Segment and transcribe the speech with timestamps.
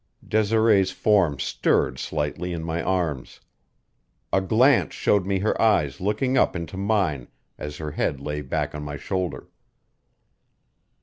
[0.27, 3.39] Desiree's form stirred slightly in my arms.
[4.33, 7.27] A glance showed me her eyes looking up into mine
[7.59, 9.47] as her head lay back on my shoulder.